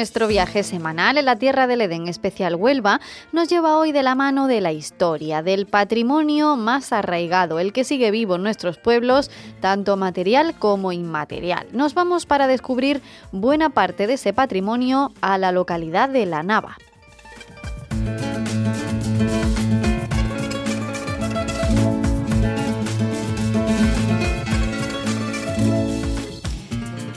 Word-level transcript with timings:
Nuestro 0.00 0.28
viaje 0.28 0.62
semanal 0.62 1.18
en 1.18 1.26
la 1.26 1.36
Tierra 1.36 1.66
del 1.66 1.82
Edén 1.82 2.08
especial 2.08 2.54
Huelva 2.54 3.02
nos 3.32 3.48
lleva 3.48 3.76
hoy 3.76 3.92
de 3.92 4.02
la 4.02 4.14
mano 4.14 4.46
de 4.46 4.62
la 4.62 4.72
historia, 4.72 5.42
del 5.42 5.66
patrimonio 5.66 6.56
más 6.56 6.94
arraigado, 6.94 7.58
el 7.58 7.74
que 7.74 7.84
sigue 7.84 8.10
vivo 8.10 8.36
en 8.36 8.42
nuestros 8.42 8.78
pueblos, 8.78 9.30
tanto 9.60 9.98
material 9.98 10.54
como 10.58 10.92
inmaterial. 10.92 11.66
Nos 11.72 11.92
vamos 11.92 12.24
para 12.24 12.46
descubrir 12.46 13.02
buena 13.30 13.68
parte 13.68 14.06
de 14.06 14.14
ese 14.14 14.32
patrimonio 14.32 15.12
a 15.20 15.36
la 15.36 15.52
localidad 15.52 16.08
de 16.08 16.24
La 16.24 16.42
Nava. 16.42 16.78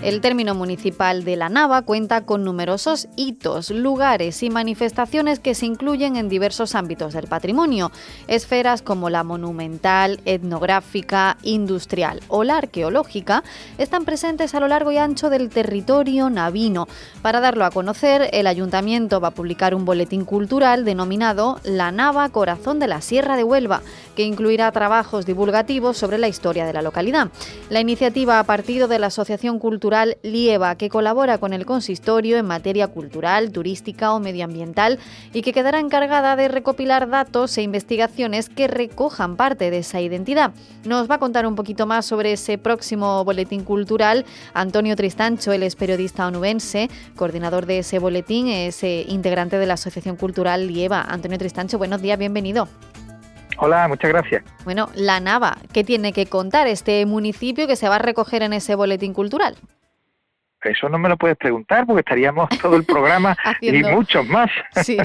El 0.03 0.19
término 0.19 0.53
municipal 0.53 1.23
de 1.23 1.37
La 1.37 1.47
Nava 1.47 1.81
cuenta 1.83 2.25
con 2.25 2.43
numerosos 2.43 3.07
hitos, 3.15 3.69
lugares 3.69 4.43
y 4.43 4.49
manifestaciones 4.49 5.39
que 5.39 5.55
se 5.55 5.65
incluyen 5.65 6.17
en 6.17 6.27
diversos 6.27 6.75
ámbitos 6.75 7.13
del 7.13 7.27
patrimonio, 7.27 7.89
esferas 8.27 8.81
como 8.81 9.09
la 9.09 9.23
monumental, 9.23 10.19
etnográfica, 10.25 11.37
industrial 11.41 12.19
o 12.27 12.43
la 12.43 12.57
arqueológica 12.57 13.45
están 13.77 14.03
presentes 14.03 14.53
a 14.53 14.59
lo 14.59 14.67
largo 14.67 14.91
y 14.91 14.97
ancho 14.97 15.29
del 15.29 15.47
territorio 15.47 16.29
navino. 16.29 16.89
Para 17.21 17.39
darlo 17.39 17.63
a 17.63 17.71
conocer, 17.71 18.29
el 18.33 18.47
ayuntamiento 18.47 19.21
va 19.21 19.29
a 19.29 19.33
publicar 19.33 19.73
un 19.73 19.85
boletín 19.85 20.25
cultural 20.25 20.83
denominado 20.83 21.61
La 21.63 21.93
Nava 21.93 22.27
Corazón 22.27 22.77
de 22.77 22.87
la 22.87 22.99
Sierra 22.99 23.37
de 23.37 23.45
Huelva, 23.45 23.81
que 24.17 24.23
incluirá 24.23 24.69
trabajos 24.73 25.25
divulgativos 25.25 25.95
sobre 25.95 26.17
la 26.17 26.27
historia 26.27 26.65
de 26.65 26.73
la 26.73 26.81
localidad. 26.81 27.29
La 27.69 27.79
iniciativa 27.79 28.39
ha 28.39 28.43
partido 28.43 28.89
de 28.89 28.99
la 28.99 29.07
Asociación 29.07 29.59
Cultural 29.59 29.92
Lieva, 30.23 30.75
que 30.75 30.89
colabora 30.89 31.37
con 31.37 31.53
el 31.53 31.65
consistorio 31.65 32.37
en 32.37 32.45
materia 32.45 32.87
cultural, 32.87 33.51
turística 33.51 34.13
o 34.13 34.19
medioambiental 34.19 34.99
y 35.33 35.41
que 35.41 35.53
quedará 35.53 35.79
encargada 35.79 36.35
de 36.35 36.47
recopilar 36.47 37.09
datos 37.09 37.57
e 37.57 37.61
investigaciones 37.61 38.49
que 38.49 38.67
recojan 38.67 39.35
parte 39.35 39.69
de 39.69 39.79
esa 39.79 40.01
identidad. 40.01 40.51
Nos 40.83 41.09
va 41.09 41.15
a 41.15 41.19
contar 41.19 41.45
un 41.45 41.55
poquito 41.55 41.85
más 41.85 42.05
sobre 42.05 42.33
ese 42.33 42.57
próximo 42.57 43.23
boletín 43.23 43.63
cultural 43.63 44.25
Antonio 44.53 44.95
Tristancho, 44.95 45.51
él 45.51 45.63
es 45.63 45.75
periodista 45.75 46.27
onubense, 46.27 46.89
coordinador 47.15 47.65
de 47.65 47.79
ese 47.79 47.99
boletín, 47.99 48.47
es 48.47 48.83
eh, 48.83 49.05
integrante 49.07 49.57
de 49.57 49.65
la 49.65 49.75
Asociación 49.75 50.15
Cultural 50.15 50.67
Lieva. 50.67 51.01
Antonio 51.01 51.37
Tristancho, 51.37 51.77
buenos 51.77 52.01
días, 52.01 52.17
bienvenido. 52.17 52.67
Hola, 53.57 53.87
muchas 53.87 54.09
gracias. 54.09 54.43
Bueno, 54.65 54.89
La 54.95 55.19
Nava, 55.19 55.57
¿qué 55.71 55.83
tiene 55.83 56.11
que 56.11 56.25
contar 56.25 56.67
este 56.67 57.05
municipio 57.05 57.67
que 57.67 57.75
se 57.75 57.87
va 57.87 57.95
a 57.95 57.99
recoger 57.99 58.41
en 58.41 58.53
ese 58.53 58.75
boletín 58.75 59.13
cultural? 59.13 59.55
Eso 60.65 60.89
no 60.89 60.97
me 60.97 61.09
lo 61.09 61.17
puedes 61.17 61.37
preguntar 61.37 61.85
porque 61.85 62.01
estaríamos 62.01 62.49
todo 62.61 62.75
el 62.75 62.85
programa 62.85 63.35
y 63.61 63.71
muchos 63.83 64.25
más. 64.27 64.49
Sí, 64.83 64.97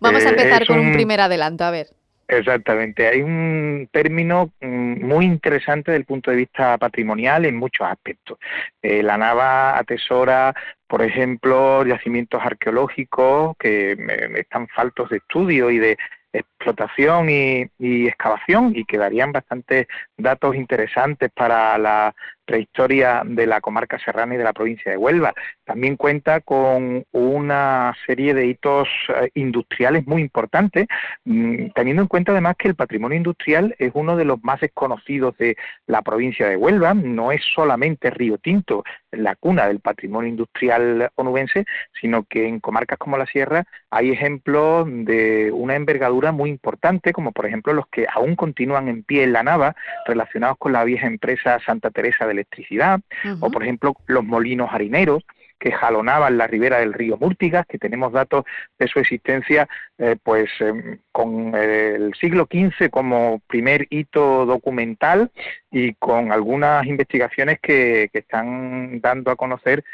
vamos 0.00 0.24
a 0.24 0.28
empezar 0.30 0.66
con 0.66 0.78
un 0.78 0.92
primer 0.92 1.20
adelanto, 1.20 1.64
a 1.64 1.70
ver. 1.70 1.88
Exactamente, 2.30 3.08
hay 3.08 3.22
un 3.22 3.88
término 3.90 4.52
mm, 4.60 5.02
muy 5.02 5.24
interesante 5.24 5.92
desde 5.92 6.00
el 6.00 6.04
punto 6.04 6.30
de 6.30 6.36
vista 6.36 6.76
patrimonial 6.76 7.46
en 7.46 7.56
muchos 7.56 7.86
aspectos. 7.86 8.38
Eh, 8.82 9.02
la 9.02 9.16
Nava 9.16 9.78
atesora, 9.78 10.54
por 10.86 11.00
ejemplo, 11.00 11.86
yacimientos 11.86 12.42
arqueológicos 12.44 13.56
que 13.58 13.96
están 14.36 14.68
faltos 14.68 15.08
de 15.08 15.16
estudio 15.16 15.70
y 15.70 15.78
de 15.78 15.96
explotación 16.34 17.30
y, 17.30 17.70
y, 17.78 18.08
excavación 18.08 18.72
y 18.76 18.84
que 18.84 18.98
darían 18.98 19.32
bastantes 19.32 19.86
datos 20.18 20.54
interesantes 20.54 21.30
para 21.34 21.78
la 21.78 22.14
prehistoria 22.48 23.22
de 23.26 23.46
la 23.46 23.60
comarca 23.60 23.98
serrana 23.98 24.34
y 24.34 24.38
de 24.38 24.44
la 24.44 24.54
provincia 24.54 24.90
de 24.90 24.96
Huelva. 24.96 25.34
También 25.66 25.96
cuenta 25.96 26.40
con 26.40 27.04
una 27.12 27.94
serie 28.06 28.32
de 28.32 28.46
hitos 28.46 28.88
eh, 29.08 29.30
industriales 29.34 30.06
muy 30.06 30.22
importantes, 30.22 30.86
mm, 31.26 31.66
teniendo 31.74 32.00
en 32.00 32.08
cuenta 32.08 32.32
además 32.32 32.56
que 32.56 32.68
el 32.68 32.74
patrimonio 32.74 33.18
industrial 33.18 33.76
es 33.78 33.90
uno 33.92 34.16
de 34.16 34.24
los 34.24 34.42
más 34.42 34.60
desconocidos 34.62 35.36
de 35.36 35.58
la 35.86 36.00
provincia 36.00 36.48
de 36.48 36.56
Huelva, 36.56 36.94
no 36.94 37.32
es 37.32 37.42
solamente 37.54 38.08
Río 38.08 38.38
Tinto, 38.38 38.82
la 39.10 39.36
cuna 39.36 39.66
del 39.66 39.80
patrimonio 39.80 40.30
industrial 40.30 41.10
onubense, 41.16 41.66
sino 42.00 42.24
que 42.24 42.48
en 42.48 42.60
comarcas 42.60 42.98
como 42.98 43.18
la 43.18 43.26
Sierra 43.26 43.64
hay 43.90 44.10
ejemplos 44.10 44.86
de 44.88 45.50
una 45.52 45.76
envergadura 45.76 46.32
muy 46.32 46.48
importante, 46.48 47.12
como 47.12 47.32
por 47.32 47.44
ejemplo 47.44 47.74
los 47.74 47.88
que 47.88 48.06
aún 48.10 48.36
continúan 48.36 48.88
en 48.88 49.02
pie 49.02 49.24
en 49.24 49.34
la 49.34 49.42
Nava, 49.42 49.76
relacionados 50.06 50.56
con 50.56 50.72
la 50.72 50.84
vieja 50.84 51.06
empresa 51.06 51.58
Santa 51.66 51.90
Teresa 51.90 52.26
de 52.26 52.37
electricidad, 52.38 53.00
o 53.40 53.50
por 53.50 53.62
ejemplo 53.62 53.94
los 54.06 54.24
molinos 54.24 54.70
harineros 54.72 55.24
que 55.58 55.72
jalonaban 55.72 56.38
la 56.38 56.46
ribera 56.46 56.78
del 56.78 56.92
río 56.92 57.16
Múrtigas, 57.18 57.66
que 57.66 57.78
tenemos 57.78 58.12
datos 58.12 58.44
de 58.78 58.86
su 58.86 59.00
existencia 59.00 59.68
eh, 59.98 60.16
pues 60.22 60.48
em, 60.60 60.98
con 61.10 61.54
el 61.54 62.14
siglo 62.14 62.46
XV 62.50 62.90
como 62.90 63.40
primer 63.46 63.86
hito 63.90 64.46
documental 64.46 65.30
y 65.70 65.94
con 65.94 66.32
algunas 66.32 66.86
investigaciones 66.86 67.58
que, 67.60 68.08
que 68.12 68.20
están 68.20 69.00
dando 69.00 69.30
a 69.30 69.36
conocer 69.36 69.84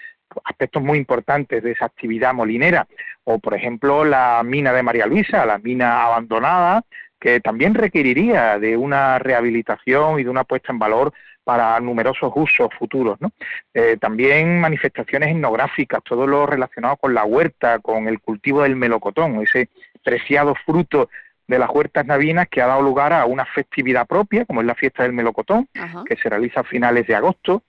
aspectos 0.45 0.83
muy 0.83 0.99
importantes 0.99 1.63
de 1.63 1.73
esa 1.73 1.87
actividad 1.87 2.35
molinera, 2.35 2.87
o 3.25 3.39
por 3.39 3.55
ejemplo 3.55 4.05
la 4.05 4.43
mina 4.45 4.73
de 4.73 4.83
María 4.83 5.07
Luisa, 5.07 5.47
la 5.47 5.59
mina 5.59 6.05
abandonada, 6.05 6.83
que 7.21 7.41
también 7.41 7.75
requeriría 7.75 8.59
de 8.59 8.77
una 8.77 9.19
rehabilitación 9.19 10.21
y 10.21 10.25
de 10.25 10.31
una 10.31 10.45
puesta 10.45 10.73
en 10.73 10.79
valor 10.79 11.13
para 11.45 11.79
numerosos 11.81 12.33
usos 12.35 12.69
futuros. 12.79 13.21
¿no? 13.21 13.31
Eh, 13.73 13.97
también 14.01 14.61
manifestaciones 14.61 15.31
etnográficas, 15.31 16.03
todo 16.03 16.27
lo 16.27 16.47
relacionado 16.47 16.97
con 16.97 17.15
la 17.15 17.25
huerta, 17.25 17.79
con 17.79 18.09
el 18.09 18.21
cultivo 18.21 18.63
del 18.63 18.77
melocotón, 18.77 19.43
ese 19.43 19.69
preciado 20.03 20.55
fruto 20.67 21.09
de 21.47 21.59
las 21.59 21.69
huertas 21.71 22.07
navinas 22.07 22.49
que 22.49 22.63
ha 22.63 22.67
dado 22.67 22.83
lugar 22.83 23.13
a 23.13 23.27
una 23.27 23.45
festividad 23.45 24.07
propia, 24.07 24.45
como 24.47 24.61
es 24.61 24.67
la 24.67 24.75
fiesta 24.75 25.03
del 25.03 25.13
melocotón, 25.13 25.69
que 26.07 26.17
se 26.17 26.31
realiza 26.31 26.61
a 26.61 26.65
finales 26.65 27.07
de 27.07 27.15
agosto 27.15 27.63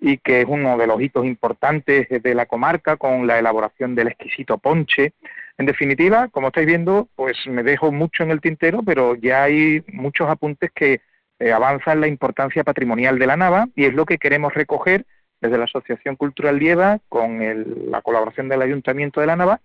y 0.00 0.18
que 0.18 0.40
es 0.40 0.46
uno 0.48 0.76
de 0.76 0.86
los 0.86 1.00
hitos 1.00 1.24
importantes 1.24 2.08
de 2.08 2.34
la 2.34 2.46
comarca 2.46 2.96
con 2.96 3.26
la 3.26 3.38
elaboración 3.38 3.94
del 3.94 4.08
exquisito 4.08 4.58
ponche. 4.58 5.12
En 5.58 5.66
definitiva, 5.66 6.28
como 6.28 6.48
estáis 6.48 6.66
viendo, 6.66 7.08
pues 7.14 7.36
me 7.46 7.62
dejo 7.62 7.92
mucho 7.92 8.24
en 8.24 8.32
el 8.32 8.40
tintero, 8.40 8.82
pero 8.82 9.14
ya 9.14 9.44
hay 9.44 9.84
muchos 9.92 10.28
apuntes 10.28 10.70
que 10.74 11.00
eh, 11.40 11.52
avanza 11.52 11.92
en 11.92 12.00
la 12.00 12.06
importancia 12.06 12.62
patrimonial 12.64 13.18
de 13.18 13.26
la 13.26 13.36
Nava 13.36 13.68
y 13.74 13.86
es 13.86 13.94
lo 13.94 14.06
que 14.06 14.18
queremos 14.18 14.54
recoger 14.54 15.06
desde 15.40 15.58
la 15.58 15.64
Asociación 15.64 16.16
Cultural 16.16 16.58
Lieva 16.58 16.98
con 17.08 17.90
la 17.90 18.02
colaboración 18.02 18.48
del 18.48 18.62
Ayuntamiento 18.62 19.20
de 19.20 19.26
la 19.26 19.36
Nava 19.36 19.60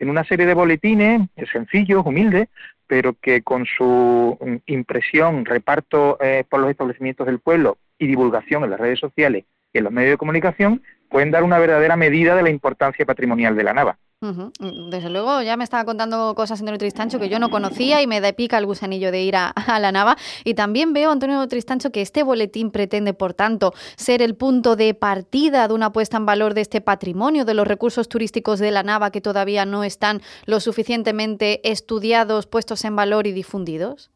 en 0.00 0.10
una 0.10 0.24
serie 0.24 0.46
de 0.46 0.54
boletines 0.54 1.28
sencillos, 1.52 2.04
humildes, 2.04 2.48
pero 2.86 3.14
que 3.14 3.42
con 3.42 3.66
su 3.66 4.36
mm, 4.40 4.56
impresión, 4.66 5.44
reparto 5.44 6.18
eh, 6.20 6.44
por 6.48 6.60
los 6.60 6.70
establecimientos 6.70 7.26
del 7.26 7.38
pueblo 7.38 7.78
y 7.98 8.08
divulgación 8.08 8.64
en 8.64 8.70
las 8.70 8.80
redes 8.80 8.98
sociales 8.98 9.44
y 9.72 9.78
en 9.78 9.84
los 9.84 9.92
medios 9.92 10.14
de 10.14 10.18
comunicación 10.18 10.82
pueden 11.08 11.30
dar 11.30 11.44
una 11.44 11.58
verdadera 11.58 11.96
medida 11.96 12.34
de 12.34 12.42
la 12.42 12.50
importancia 12.50 13.06
patrimonial 13.06 13.54
de 13.54 13.64
la 13.64 13.74
Nava. 13.74 13.98
Desde 14.22 15.08
luego, 15.08 15.40
ya 15.40 15.56
me 15.56 15.64
estaba 15.64 15.86
contando 15.86 16.34
cosas 16.34 16.60
Antonio 16.60 16.78
Tristancho 16.78 17.18
que 17.18 17.30
yo 17.30 17.38
no 17.38 17.48
conocía 17.48 18.02
y 18.02 18.06
me 18.06 18.20
da 18.20 18.34
pica 18.34 18.58
el 18.58 18.66
gusanillo 18.66 19.10
de 19.10 19.22
ir 19.22 19.34
a, 19.34 19.54
la 19.80 19.92
Nava. 19.92 20.18
Y 20.44 20.52
también 20.52 20.92
veo, 20.92 21.10
Antonio 21.10 21.48
Tristancho, 21.48 21.90
que 21.90 22.02
este 22.02 22.22
boletín 22.22 22.70
pretende, 22.70 23.14
por 23.14 23.32
tanto, 23.32 23.72
ser 23.96 24.20
el 24.20 24.34
punto 24.34 24.76
de 24.76 24.92
partida 24.92 25.66
de 25.66 25.72
una 25.72 25.90
puesta 25.90 26.18
en 26.18 26.26
valor 26.26 26.52
de 26.52 26.60
este 26.60 26.82
patrimonio, 26.82 27.46
de 27.46 27.54
los 27.54 27.66
recursos 27.66 28.10
turísticos 28.10 28.58
de 28.58 28.70
la 28.70 28.82
Nava 28.82 29.10
que 29.10 29.22
todavía 29.22 29.64
no 29.64 29.84
están 29.84 30.20
lo 30.44 30.60
suficientemente 30.60 31.66
estudiados, 31.70 32.46
puestos 32.46 32.84
en 32.84 32.96
valor 32.96 33.26
y 33.26 33.32
difundidos. 33.32 34.10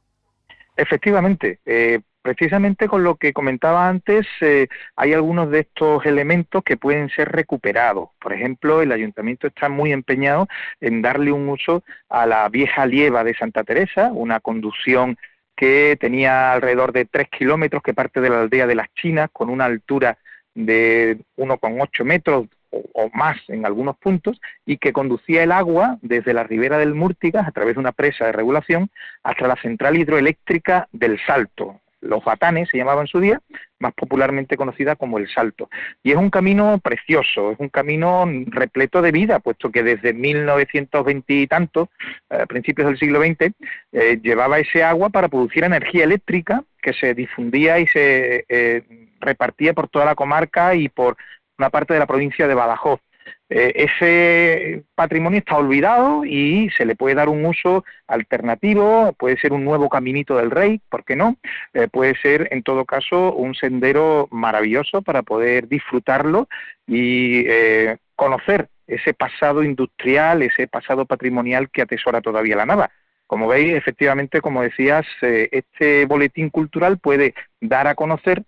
Efectivamente, 0.77 1.61
eh, 1.65 2.01
precisamente 2.25 2.88
con 2.88 3.05
lo 3.05 3.17
que 3.17 3.35
comentaba 3.35 3.87
antes, 3.87 4.26
eh, 4.41 4.69
hay 4.97 5.12
algunos 5.12 5.50
de 5.50 5.61
estos 5.61 6.06
elementos 6.06 6.65
que 6.65 6.79
pueden 6.79 7.11
ser 7.11 7.31
recuperados. 7.31 8.09
Por 8.19 8.32
ejemplo, 8.32 8.81
el 8.81 8.93
ayuntamiento 8.93 9.47
está 9.47 9.69
muy 9.69 9.93
empeñado 9.93 10.49
en 10.81 11.03
darle 11.03 11.32
un 11.32 11.47
uso 11.50 11.85
a 12.09 12.25
la 12.25 12.49
vieja 12.49 12.87
lieva 12.87 13.25
de 13.25 13.35
Santa 13.35 13.62
Teresa, 13.62 14.11
una 14.11 14.41
conducción 14.41 15.19
que 15.55 15.99
tenía 16.00 16.55
alrededor 16.55 16.93
de 16.93 17.05
tres 17.05 17.29
kilómetros, 17.29 17.82
que 17.82 17.93
parte 17.93 18.23
de 18.23 18.31
la 18.31 18.41
aldea 18.41 18.67
de 18.67 18.75
las 18.75 18.88
Chinas, 18.94 19.29
con 19.31 19.50
una 19.50 19.67
altura 19.67 20.17
de 20.55 21.19
1,8 21.37 22.05
metros 22.05 22.47
o, 22.70 23.11
más 23.12 23.37
en 23.49 23.67
algunos 23.67 23.99
puntos, 23.99 24.41
y 24.65 24.79
que 24.79 24.94
conducía 24.94 25.43
el 25.43 25.53
agua 25.53 25.99
desde 26.00 26.32
la 26.32 26.43
ribera 26.43 26.79
del 26.79 26.94
Múrtigas, 26.94 27.47
a 27.47 27.53
través 27.53 27.75
de 27.75 27.81
una 27.81 27.93
presa 27.93 28.25
de 28.25 28.32
regulación, 28.32 28.88
hasta 29.23 29.47
la 29.47 29.56
central 29.56 29.99
hidroeléctrica 29.99 30.88
del 30.91 31.20
Salto, 31.27 31.82
los 32.05 32.25
Batanes 32.25 32.69
se 32.71 32.79
llamaba 32.79 33.01
en 33.01 33.06
su 33.06 33.21
día, 33.21 33.41
más 33.79 33.93
popularmente 33.95 34.56
conocida 34.56 34.97
como 34.97 35.19
el 35.19 35.29
Salto. 35.29 35.69
Y 36.03 36.12
es 36.12 36.17
un 36.17 36.31
camino 36.31 36.79
precioso, 36.83 37.53
es 37.53 37.59
un 37.59 37.69
camino 37.69 38.25
repleto 38.47 39.03
de 39.03 39.12
vida, 39.12 39.41
puesto 39.41 39.71
que 39.71 39.83
desde 39.83 40.12
1920 40.12 41.35
y 41.35 41.47
tanto, 41.47 41.91
a 42.31 42.43
eh, 42.43 42.47
principios 42.47 42.89
del 42.89 42.99
siglo 42.99 43.21
XX, 43.21 43.53
eh, 43.93 44.21
llevaba 44.23 44.59
ese 44.59 44.83
agua 44.83 45.11
para 45.11 45.29
producir 45.29 45.65
energía 45.65 46.05
eléctrica 46.05 46.65
que 46.81 46.93
se 46.93 47.15
difundía 47.15 47.79
y 47.79 47.87
se 47.87 48.45
eh, 48.49 48.83
repartía 49.21 49.73
por 49.73 49.89
toda 49.89 50.05
la 50.05 50.15
comarca 50.15 50.75
y 50.75 50.89
por 50.89 51.17
una 51.59 51.71
parte 51.71 51.95
de 51.95 52.01
la 52.01 52.06
provincia 52.06 52.47
de 52.47 52.55
Badajoz. 52.55 53.01
Eh, 53.50 53.73
ese 53.76 54.85
patrimonio 54.94 55.38
está 55.38 55.56
olvidado 55.58 56.25
y 56.25 56.70
se 56.70 56.87
le 56.87 56.96
puede 56.96 57.14
dar 57.14 57.29
un 57.29 57.44
uso 57.44 57.85
alternativo, 58.06 59.12
puede 59.19 59.37
ser 59.38 59.52
un 59.52 59.64
nuevo 59.64 59.91
caminito 59.91 60.37
del 60.37 60.50
rey, 60.50 60.81
¿por 60.88 61.05
qué 61.05 61.14
no? 61.14 61.37
Eh, 61.75 61.88
puede 61.88 62.17
ser 62.17 62.49
en 62.52 62.62
todo 62.62 62.87
caso 62.87 63.35
un 63.35 63.55
sendero 63.55 64.29
maravilloso 64.31 65.02
para 65.02 65.23
poder 65.23 65.69
disfrutarlo 65.69 66.49
y 66.87 67.44
eh, 67.46 67.99
conocer 68.17 68.69
ese 68.87 69.12
pasado 69.12 69.62
industrial, 69.62 70.43
ese 70.43 70.67
pasado 70.67 71.05
patrimonial 71.05 71.69
que 71.70 71.82
atesora 71.82 72.23
todavía 72.23 72.56
la 72.56 72.67
Nava. 72.67 72.91
Como 73.26 73.49
veis, 73.49 73.75
efectivamente, 73.75 74.41
como 74.41 74.62
decías, 74.62 75.06
este 75.23 76.05
boletín 76.06 76.50
cultural 76.50 76.99
puede 76.99 77.35
dar 77.61 77.87
a 77.87 77.94
conocer 77.94 78.43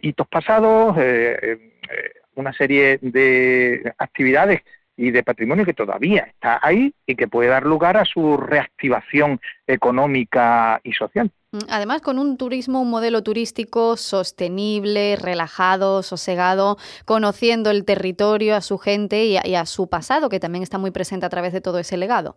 hitos 0.00 0.26
pasados, 0.28 0.96
una 2.34 2.52
serie 2.52 2.98
de 3.00 3.92
actividades 3.98 4.62
y 4.96 5.10
de 5.10 5.22
patrimonio 5.22 5.64
que 5.64 5.74
todavía 5.74 6.22
está 6.22 6.60
ahí 6.62 6.94
y 7.06 7.14
que 7.16 7.28
puede 7.28 7.48
dar 7.48 7.64
lugar 7.64 7.96
a 7.96 8.04
su 8.04 8.36
reactivación 8.36 9.40
económica 9.66 10.80
y 10.84 10.92
social. 10.92 11.30
Mm, 11.52 11.58
además, 11.68 12.02
con 12.02 12.18
un 12.18 12.36
turismo, 12.36 12.80
un 12.80 12.90
modelo 12.90 13.22
turístico 13.22 13.96
sostenible, 13.96 15.16
relajado, 15.16 16.02
sosegado, 16.02 16.76
conociendo 17.04 17.70
el 17.70 17.84
territorio, 17.84 18.54
a 18.54 18.60
su 18.60 18.78
gente 18.78 19.24
y 19.24 19.36
a, 19.36 19.66
su 19.66 19.88
pasado, 19.88 20.28
que 20.28 20.40
también 20.40 20.62
está 20.62 20.78
muy 20.78 20.90
presente 20.90 21.26
a 21.26 21.30
través 21.30 21.52
de 21.52 21.60
todo 21.60 21.78
ese 21.78 21.96
legado. 21.96 22.36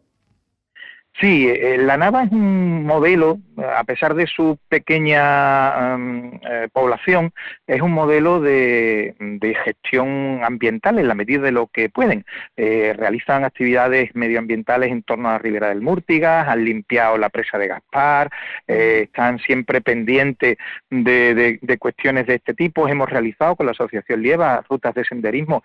Sí, 1.21 1.47
eh, 1.47 1.77
la 1.77 1.95
Nava 1.95 2.23
es 2.23 2.31
un 2.33 2.83
modelo, 2.85 3.39
a 3.57 3.85
pesar 3.85 4.15
de 4.15 4.27
su 4.27 4.59
pequeña 4.67 5.95
eh, 5.95 6.67
población, 6.73 7.31
es 7.67 7.81
un 7.81 7.93
modelo 7.93 8.41
de, 8.41 9.15
gestión 9.63 10.41
ambiental 10.43 10.99
en 10.99 11.07
la 11.07 11.15
medida 11.15 11.41
de 11.43 11.53
lo 11.53 11.67
que 11.67 11.89
pueden. 11.89 12.25
Eh, 12.57 12.93
realizan 12.97 13.45
actividades 13.45 14.13
medioambientales 14.13 14.91
en 14.91 15.03
torno 15.03 15.29
a 15.29 15.33
la 15.33 15.37
ribera 15.37 15.69
del 15.69 15.81
Múrtigas, 15.81 16.49
han 16.49 16.65
limpiado 16.65 17.17
la 17.17 17.29
presa 17.29 17.57
de 17.57 17.69
Gaspar, 17.69 18.29
están 18.67 19.39
siempre 19.39 19.79
pendientes 19.79 20.57
de, 20.89 21.59
de 21.61 21.77
cuestiones 21.77 22.27
de 22.27 22.35
este 22.35 22.53
tipo. 22.53 22.89
Hemos 22.89 23.09
realizado 23.09 23.55
con 23.55 23.67
la 23.67 23.71
Asociación 23.71 24.21
Lieva 24.21 24.65
rutas 24.67 24.93
de 24.93 25.05
senderismo 25.05 25.63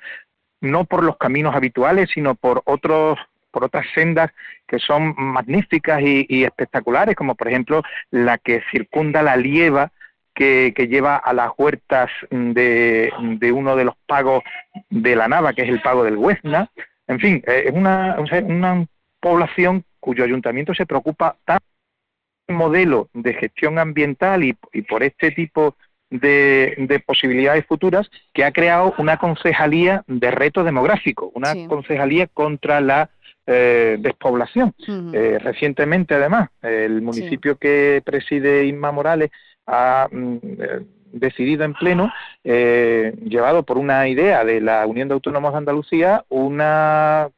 no 0.60 0.84
por 0.84 1.02
los 1.02 1.16
caminos 1.16 1.54
habituales, 1.54 2.10
sino 2.12 2.34
por 2.34 2.62
otros 2.66 3.18
por 3.50 3.64
otras 3.64 3.86
sendas 3.94 4.30
que 4.66 4.78
son 4.78 5.14
magníficas 5.16 6.00
y, 6.02 6.44
espectaculares, 6.44 7.16
como 7.16 7.34
por 7.34 7.48
ejemplo 7.48 7.82
la 8.10 8.38
que 8.38 8.62
circunda 8.70 9.22
la 9.22 9.36
lieva 9.36 9.92
que, 10.34 10.72
lleva 10.88 11.16
a 11.16 11.32
las 11.32 11.50
huertas 11.58 12.10
de, 12.30 13.12
uno 13.52 13.76
de 13.76 13.84
los 13.84 13.94
pagos 14.06 14.42
de 14.88 15.16
la 15.16 15.28
Nava, 15.28 15.52
que 15.52 15.62
es 15.62 15.68
el 15.68 15.82
pago 15.82 16.02
del 16.04 16.16
Huesna. 16.16 16.70
En 17.06 17.20
fin, 17.20 17.42
eh, 17.46 17.64
es 17.66 17.72
una, 17.72 18.16
una 18.44 18.86
población 19.20 19.84
cuyo 20.00 20.24
ayuntamiento 20.24 20.74
se 20.74 20.86
preocupa 20.86 21.36
tanto 21.44 21.64
por 22.46 22.54
el 22.54 22.56
modelo 22.56 23.08
de 23.12 23.34
gestión 23.34 23.78
ambiental 23.78 24.42
y, 24.42 24.54
por 24.82 25.02
este 25.02 25.30
tipo 25.30 25.76
de, 26.10 27.02
posibilidades 27.06 27.66
futuras 27.66 28.10
que 28.32 28.44
ha 28.44 28.52
creado 28.52 28.94
una 28.98 29.18
concejalía 29.18 30.02
de 30.06 30.30
reto 30.30 30.64
demográfico, 30.64 31.30
una 31.34 31.54
concejalía 31.68 32.26
contra 32.26 32.80
la 32.80 33.10
eh, 33.46 33.96
despoblación. 34.00 34.74
Eh, 35.12 35.38
recientemente, 35.40 36.14
además, 36.14 36.50
el 36.62 37.02
municipio 37.02 37.56
que 37.56 38.02
preside 38.04 38.66
Inma 38.66 38.92
Morales 38.92 39.30
ha 39.66 40.08
mm, 40.10 40.36
eh, 40.42 40.80
decidido 41.12 41.64
en 41.64 41.74
pleno, 41.74 42.12
llevado 42.44 43.64
por 43.64 43.78
una 43.78 44.06
idea 44.08 44.44
de 44.44 44.60
la 44.60 44.86
Unión 44.86 45.08
de 45.08 45.14
Autónomos 45.14 45.52
de 45.52 45.58
Andalucía, 45.58 46.24
una 46.28 47.28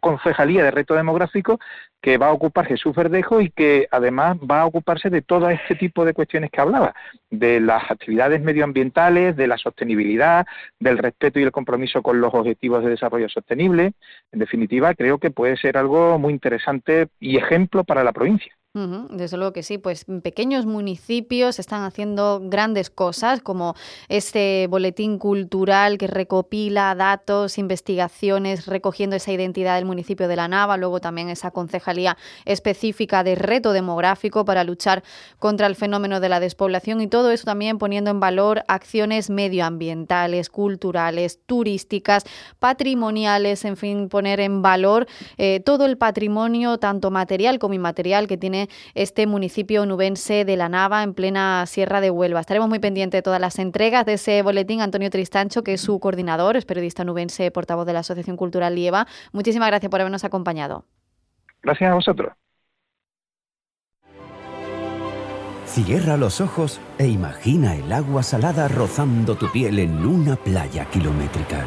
concejalía 0.00 0.64
de 0.64 0.70
reto 0.70 0.94
demográfico 0.94 1.58
que 2.00 2.18
va 2.18 2.28
a 2.28 2.32
ocupar 2.32 2.66
Jesús 2.66 2.94
Verdejo 2.94 3.40
y 3.40 3.50
que 3.50 3.88
además 3.90 4.36
va 4.38 4.62
a 4.62 4.66
ocuparse 4.66 5.10
de 5.10 5.22
todo 5.22 5.48
este 5.50 5.74
tipo 5.74 6.04
de 6.04 6.14
cuestiones 6.14 6.50
que 6.50 6.60
hablaba, 6.60 6.94
de 7.30 7.60
las 7.60 7.90
actividades 7.90 8.42
medioambientales, 8.42 9.36
de 9.36 9.46
la 9.46 9.58
sostenibilidad, 9.58 10.46
del 10.78 10.98
respeto 10.98 11.40
y 11.40 11.42
el 11.44 11.52
compromiso 11.52 12.02
con 12.02 12.20
los 12.20 12.34
objetivos 12.34 12.84
de 12.84 12.90
desarrollo 12.90 13.28
sostenible. 13.28 13.92
En 14.32 14.38
definitiva, 14.38 14.94
creo 14.94 15.18
que 15.18 15.30
puede 15.30 15.56
ser 15.56 15.76
algo 15.78 16.18
muy 16.18 16.32
interesante 16.32 17.08
y 17.20 17.36
ejemplo 17.36 17.84
para 17.84 18.04
la 18.04 18.12
provincia 18.12 18.54
desde 18.74 19.36
luego 19.36 19.52
que 19.52 19.62
sí, 19.62 19.78
pues 19.78 20.04
pequeños 20.24 20.66
municipios 20.66 21.60
están 21.60 21.84
haciendo 21.84 22.40
grandes 22.42 22.90
cosas, 22.90 23.40
como 23.40 23.76
este 24.08 24.66
boletín 24.68 25.20
cultural 25.20 25.96
que 25.96 26.08
recopila 26.08 26.92
datos, 26.96 27.56
investigaciones, 27.56 28.66
recogiendo 28.66 29.14
esa 29.14 29.30
identidad 29.30 29.76
del 29.76 29.84
municipio 29.84 30.26
de 30.26 30.34
La 30.34 30.48
Nava, 30.48 30.76
luego 30.76 31.00
también 31.00 31.28
esa 31.28 31.52
concejalía 31.52 32.16
específica 32.46 33.22
de 33.22 33.36
reto 33.36 33.72
demográfico 33.72 34.44
para 34.44 34.64
luchar 34.64 35.04
contra 35.38 35.68
el 35.68 35.76
fenómeno 35.76 36.18
de 36.18 36.30
la 36.30 36.40
despoblación 36.40 37.00
y 37.00 37.06
todo 37.06 37.30
eso 37.30 37.44
también 37.44 37.78
poniendo 37.78 38.10
en 38.10 38.18
valor 38.18 38.64
acciones 38.66 39.30
medioambientales, 39.30 40.50
culturales, 40.50 41.38
turísticas, 41.46 42.24
patrimoniales, 42.58 43.64
en 43.64 43.76
fin, 43.76 44.08
poner 44.08 44.40
en 44.40 44.62
valor 44.62 45.06
eh, 45.36 45.60
todo 45.60 45.86
el 45.86 45.96
patrimonio, 45.96 46.78
tanto 46.78 47.12
material 47.12 47.60
como 47.60 47.74
inmaterial, 47.74 48.26
que 48.26 48.36
tiene 48.64 48.68
este 48.94 49.26
municipio 49.26 49.86
nubense 49.86 50.44
de 50.44 50.56
La 50.56 50.68
Nava 50.68 51.02
en 51.02 51.14
plena 51.14 51.64
Sierra 51.66 52.00
de 52.00 52.10
Huelva. 52.10 52.40
Estaremos 52.40 52.68
muy 52.68 52.78
pendientes 52.78 53.18
de 53.18 53.22
todas 53.22 53.40
las 53.40 53.58
entregas 53.58 54.06
de 54.06 54.14
ese 54.14 54.42
boletín. 54.42 54.80
Antonio 54.80 55.10
Tristancho, 55.10 55.62
que 55.62 55.74
es 55.74 55.80
su 55.80 55.98
coordinador, 56.00 56.56
es 56.56 56.64
periodista 56.64 57.04
nubense, 57.04 57.50
portavoz 57.50 57.86
de 57.86 57.92
la 57.92 58.00
Asociación 58.00 58.36
Cultural 58.36 58.74
Lieva. 58.74 59.06
Muchísimas 59.32 59.68
gracias 59.68 59.90
por 59.90 60.00
habernos 60.00 60.24
acompañado. 60.24 60.84
Gracias 61.62 61.90
a 61.90 61.94
vosotros. 61.94 62.32
Cierra 65.66 66.16
los 66.16 66.40
ojos 66.40 66.80
e 66.98 67.08
imagina 67.08 67.74
el 67.74 67.92
agua 67.92 68.22
salada 68.22 68.68
rozando 68.68 69.34
tu 69.34 69.50
piel 69.50 69.78
en 69.78 70.06
una 70.06 70.36
playa 70.36 70.84
kilométrica. 70.84 71.66